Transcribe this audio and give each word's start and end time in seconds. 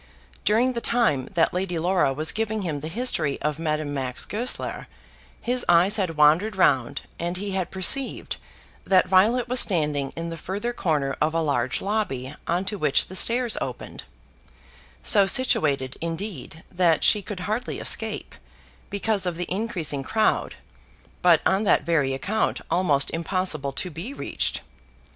During 0.45 0.73
the 0.73 0.81
time 0.81 1.25
that 1.35 1.53
Lady 1.53 1.77
Laura 1.77 2.11
was 2.11 2.31
giving 2.31 2.63
him 2.63 2.79
the 2.79 2.87
history 2.87 3.39
of 3.43 3.59
Madame 3.59 3.93
Max 3.93 4.25
Goesler 4.25 4.87
his 5.39 5.63
eyes 5.69 5.97
had 5.97 6.17
wandered 6.17 6.55
round, 6.55 7.01
and 7.19 7.37
he 7.37 7.51
had 7.51 7.69
perceived 7.69 8.37
that 8.83 9.07
Violet 9.07 9.47
was 9.47 9.59
standing 9.59 10.11
in 10.15 10.31
the 10.31 10.37
further 10.37 10.73
corner 10.73 11.15
of 11.21 11.35
a 11.35 11.39
large 11.43 11.81
lobby 11.83 12.33
on 12.47 12.65
to 12.65 12.79
which 12.79 13.09
the 13.09 13.15
stairs 13.15 13.59
opened, 13.61 14.01
so 15.03 15.27
situated, 15.27 15.97
indeed, 16.01 16.63
that 16.71 17.03
she 17.03 17.21
could 17.21 17.41
hardly 17.41 17.77
escape, 17.77 18.33
because 18.89 19.27
of 19.27 19.35
the 19.37 19.45
increasing 19.53 20.01
crowd, 20.01 20.55
but 21.21 21.41
on 21.45 21.63
that 21.65 21.83
very 21.85 22.15
account 22.15 22.59
almost 22.71 23.11
impossible 23.11 23.71
to 23.73 23.91
be 23.91 24.15
reached. 24.15 24.61